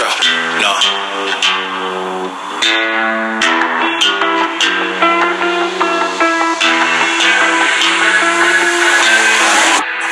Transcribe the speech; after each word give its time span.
intro. 0.00 0.08
No. 0.60 0.72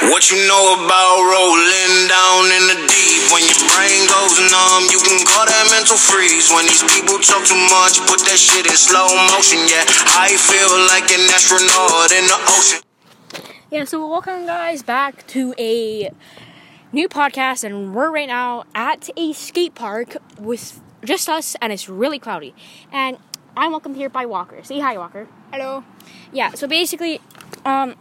What 0.09 0.31
you 0.31 0.47
know 0.49 0.75
about 0.75 1.21
rolling 1.21 2.09
down 2.09 2.45
in 2.51 2.65
the 2.69 2.77
deep? 2.89 3.23
When 3.33 3.45
your 3.45 3.61
brain 3.77 4.03
goes 4.09 4.37
numb, 4.51 4.85
you 4.91 4.99
can 4.99 5.25
call 5.27 5.47
that 5.47 5.69
mental 5.71 5.97
freeze. 5.97 6.51
When 6.51 6.65
these 6.67 6.83
people 6.83 7.19
talk 7.21 7.45
too 7.45 7.61
much, 7.71 8.01
put 8.09 8.21
that 8.27 8.39
shit 8.39 8.67
in 8.67 8.77
slow 8.77 9.07
motion. 9.33 9.61
Yeah, 9.69 9.85
I 10.17 10.35
feel 10.37 10.73
like 10.89 11.13
an 11.13 11.23
astronaut 11.33 12.13
in 12.13 12.27
the 12.27 12.39
ocean. 12.49 12.81
Yeah, 13.71 13.85
so 13.85 14.09
welcome 14.09 14.47
guys 14.47 14.83
back 14.83 15.27
to 15.29 15.55
a 15.59 16.11
new 16.93 17.09
podcast, 17.09 17.65
and 17.65 17.95
we're 17.95 18.11
right 18.11 18.29
now 18.29 18.65
at 18.75 19.11
a 19.17 19.33
skate 19.33 19.75
park 19.75 20.17
with 20.39 20.81
just 21.05 21.29
us, 21.29 21.57
and 21.61 21.73
it's 21.73 21.89
really 21.89 22.19
cloudy. 22.19 22.55
And 22.93 23.19
I'm 23.57 23.73
welcomed 23.73 23.97
here 23.97 24.09
by 24.09 24.27
Walker. 24.27 24.63
Say 24.63 24.81
hi, 24.81 24.97
Walker. 24.97 25.29
Hello. 25.53 25.85
Yeah, 26.33 26.51
so 26.51 26.67
basically, 26.67 27.21
um, 27.65 27.95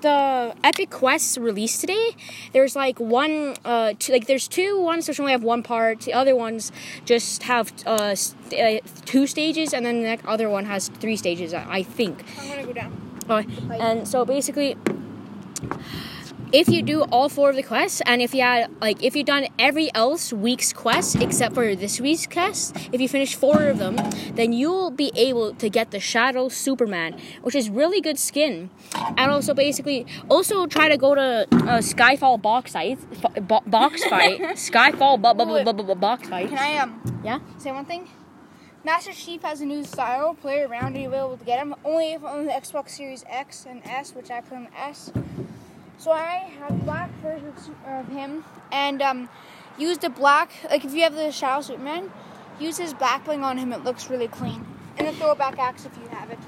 the 0.00 0.54
Epic 0.64 0.90
Quest 0.90 1.36
released 1.38 1.80
today. 1.80 2.16
There's 2.52 2.74
like 2.76 2.98
one, 2.98 3.56
uh, 3.64 3.94
two, 3.98 4.12
like 4.12 4.26
there's 4.26 4.48
two 4.48 4.80
ones 4.80 5.08
which 5.08 5.18
only 5.20 5.32
have 5.32 5.42
one 5.42 5.62
part. 5.62 6.00
The 6.00 6.14
other 6.14 6.34
ones 6.34 6.72
just 7.04 7.44
have 7.44 7.72
uh, 7.86 8.14
st- 8.14 8.84
uh 8.84 8.86
two 9.04 9.26
stages, 9.26 9.72
and 9.72 9.84
then 9.84 10.02
the 10.02 10.18
other 10.26 10.48
one 10.48 10.66
has 10.66 10.88
three 10.88 11.16
stages. 11.16 11.54
I 11.54 11.66
I 11.68 11.82
think. 11.82 12.24
I'm 12.38 12.48
gonna 12.48 12.64
go 12.64 12.72
down. 12.72 12.92
Uh, 13.28 13.42
and 13.78 14.08
so 14.08 14.24
basically, 14.24 14.76
if 16.52 16.68
you 16.68 16.82
do 16.82 17.02
all 17.02 17.28
four 17.28 17.50
of 17.50 17.56
the 17.56 17.62
quests, 17.62 18.00
and 18.06 18.20
if 18.22 18.34
you 18.34 18.42
had 18.42 18.70
like 18.80 19.02
if 19.02 19.14
you've 19.16 19.26
done 19.26 19.46
every 19.58 19.92
else 19.94 20.32
week's 20.32 20.72
quest 20.72 21.16
except 21.16 21.54
for 21.54 21.74
this 21.74 22.00
week's 22.00 22.26
quest, 22.26 22.76
if 22.92 23.00
you 23.00 23.08
finish 23.08 23.34
four 23.34 23.64
of 23.64 23.78
them, 23.78 23.96
then 24.34 24.52
you'll 24.52 24.90
be 24.90 25.10
able 25.14 25.54
to 25.54 25.68
get 25.68 25.90
the 25.90 26.00
Shadow 26.00 26.48
Superman, 26.48 27.16
which 27.42 27.54
is 27.54 27.68
really 27.70 28.00
good 28.00 28.18
skin. 28.18 28.70
And 29.16 29.30
also 29.30 29.54
basically, 29.54 30.06
also 30.28 30.66
try 30.66 30.88
to 30.88 30.96
go 30.96 31.14
to 31.14 31.22
uh, 31.22 31.78
Skyfall 31.80 32.40
box 32.40 32.72
fight, 32.72 32.98
bo- 33.46 33.62
box 33.66 34.04
fight, 34.08 34.40
Skyfall 34.56 35.20
bu- 35.20 35.34
bu- 35.34 35.64
bu- 35.64 35.72
bu- 35.72 35.82
bu- 35.84 35.94
box 35.94 36.28
fight. 36.28 36.48
Can 36.48 36.58
I 36.58 36.78
um 36.78 37.00
Yeah. 37.24 37.40
say 37.58 37.72
one 37.72 37.84
thing? 37.84 38.08
Master 38.84 39.12
Chief 39.12 39.42
has 39.42 39.60
a 39.60 39.66
new 39.66 39.84
style. 39.84 40.34
Play 40.34 40.60
around 40.62 40.94
and 40.94 41.02
you'll 41.02 41.10
be 41.10 41.16
able 41.18 41.36
to 41.36 41.44
get 41.44 41.58
him. 41.58 41.74
Only 41.84 42.12
if 42.12 42.24
on 42.24 42.46
the 42.46 42.52
Xbox 42.52 42.90
Series 42.90 43.24
X 43.28 43.66
and 43.68 43.82
S, 43.84 44.14
which 44.14 44.30
I 44.30 44.40
put 44.40 44.56
on 44.56 44.64
the 44.64 44.80
S. 44.80 45.10
So 45.98 46.12
I 46.12 46.50
have 46.60 46.84
black 46.84 47.10
version 47.20 47.52
of 47.86 48.08
him 48.08 48.44
and 48.70 49.02
um 49.02 49.28
use 49.76 49.98
the 49.98 50.08
black 50.08 50.50
like 50.70 50.84
if 50.84 50.94
you 50.94 51.02
have 51.02 51.14
the 51.14 51.32
Shadow 51.32 51.60
Superman, 51.60 52.12
use 52.60 52.78
his 52.78 52.94
back 52.94 53.24
bling 53.24 53.42
on 53.42 53.58
him. 53.58 53.72
It 53.72 53.82
looks 53.84 54.08
really 54.08 54.28
clean. 54.28 54.64
And 54.96 55.08
the 55.08 55.12
throwback 55.12 55.58
axe 55.58 55.86
if 55.86 55.96
you 55.98 56.08
have 56.08 56.30
it. 56.30 56.38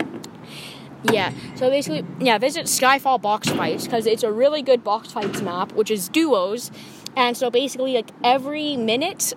Yeah, 1.02 1.32
so 1.54 1.70
basically, 1.70 2.04
yeah, 2.20 2.36
visit 2.36 2.66
Skyfall 2.66 3.22
Box 3.22 3.48
Fights 3.48 3.84
because 3.84 4.06
it's 4.06 4.22
a 4.22 4.30
really 4.30 4.60
good 4.60 4.84
box 4.84 5.10
fights 5.10 5.40
map, 5.40 5.72
which 5.72 5.90
is 5.90 6.08
duos. 6.08 6.70
And 7.16 7.36
so 7.36 7.50
basically, 7.50 7.94
like 7.94 8.10
every 8.22 8.76
minute, 8.76 9.32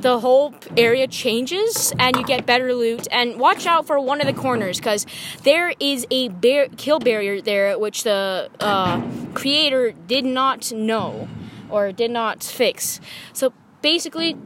the 0.00 0.20
whole 0.20 0.54
area 0.76 1.06
changes 1.06 1.92
and 1.98 2.16
you 2.16 2.24
get 2.24 2.46
better 2.46 2.74
loot. 2.74 3.06
And 3.10 3.38
watch 3.38 3.66
out 3.66 3.86
for 3.86 3.98
one 4.00 4.20
of 4.20 4.26
the 4.26 4.32
corners 4.32 4.78
because 4.78 5.06
there 5.42 5.72
is 5.80 6.06
a 6.10 6.28
bar- 6.28 6.68
kill 6.76 6.98
barrier 6.98 7.40
there, 7.40 7.78
which 7.78 8.04
the 8.04 8.50
uh, 8.60 9.02
creator 9.34 9.92
did 9.92 10.24
not 10.24 10.72
know 10.72 11.28
or 11.70 11.92
did 11.92 12.10
not 12.10 12.42
fix. 12.42 13.00
So 13.32 13.52
basically, 13.82 14.36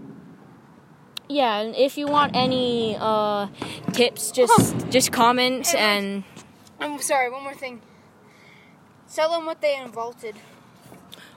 yeah, 1.29 1.61
and 1.61 1.75
if 1.77 1.99
you 1.99 2.07
want 2.07 2.35
any 2.35 2.97
uh, 2.99 3.49
tips, 3.93 4.31
just 4.31 4.89
just 4.89 5.13
comment 5.13 5.75
and. 5.75 6.25
I'm 6.81 7.01
sorry, 7.01 7.29
one 7.29 7.43
more 7.43 7.55
thing. 7.55 7.83
Sell 9.07 9.31
them 9.33 9.47
what 9.47 9.61
they 9.61 9.75
unvaulted. 9.75 10.37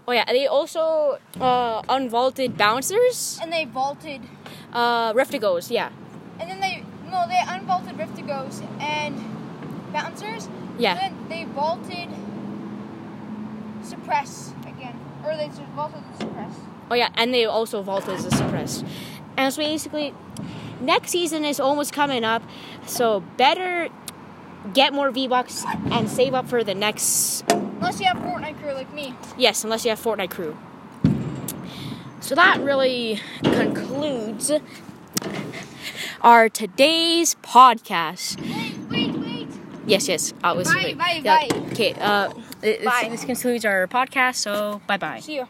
Oh 0.07 0.11
yeah, 0.13 0.25
they 0.25 0.47
also 0.47 1.19
uh, 1.39 1.81
unvaulted 1.83 2.57
bouncers, 2.57 3.39
And 3.41 3.51
they 3.53 3.65
vaulted 3.65 4.21
uh, 4.73 5.13
Rift-To-Gos, 5.15 5.69
yeah, 5.71 5.89
And 6.39 6.49
then 6.49 6.59
they 6.59 6.83
no, 7.11 7.27
they 7.27 7.35
unvaulted 7.35 7.97
Rift-To-Gos 7.97 8.61
and 8.79 9.15
bouncers. 9.93 10.49
yeah, 10.79 10.95
Then 10.95 11.29
they 11.29 11.43
vaulted 11.45 12.09
suppress 13.83 14.53
again, 14.65 14.97
or 15.25 15.35
they 15.35 15.49
vaulted 15.75 16.01
suppress. 16.19 16.53
oh 16.89 16.95
yeah, 16.95 17.09
and 17.15 17.33
they 17.33 17.45
also 17.45 17.81
vaulted 17.81 18.17
the 18.19 18.31
suppressed. 18.31 18.85
And 19.37 19.53
so 19.53 19.61
basically, 19.61 20.13
next 20.79 21.11
season 21.11 21.45
is 21.45 21.59
almost 21.59 21.93
coming 21.93 22.23
up, 22.23 22.43
so 22.85 23.21
better 23.37 23.89
get 24.73 24.93
more 24.93 25.11
V 25.11 25.27
Bucks 25.27 25.63
and 25.91 26.09
save 26.09 26.33
up 26.33 26.47
for 26.47 26.63
the 26.63 26.75
next. 26.75 27.43
Unless 27.81 27.99
you 27.99 28.05
have 28.05 28.17
Fortnite 28.17 28.61
crew 28.61 28.73
like 28.73 28.93
me. 28.93 29.15
Yes, 29.39 29.63
unless 29.63 29.83
you 29.85 29.89
have 29.89 29.99
Fortnite 29.99 30.29
crew. 30.29 30.55
So 32.19 32.35
that 32.35 32.59
really 32.61 33.19
concludes 33.41 34.51
our 36.21 36.47
today's 36.47 37.35
podcast. 37.41 38.39
Wait, 38.39 38.77
wait, 38.91 39.19
wait. 39.19 39.47
Yes, 39.87 40.07
yes. 40.07 40.31
I 40.43 40.51
was. 40.53 40.71
Bye, 40.71 40.93
bye, 40.93 41.21
yeah, 41.23 41.47
bye. 41.47 41.57
Okay. 41.71 41.95
Uh, 41.99 42.31
Bye. 42.61 43.07
this 43.09 43.25
concludes 43.25 43.65
our 43.65 43.87
podcast. 43.87 44.35
So 44.35 44.79
bye 44.85 44.97
bye. 44.97 45.19
See 45.19 45.37
you. 45.37 45.47